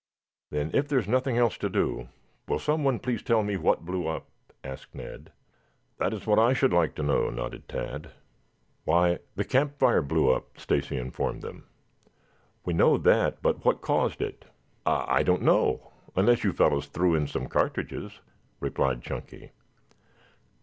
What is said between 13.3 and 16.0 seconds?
but what caused it?" "I I don't know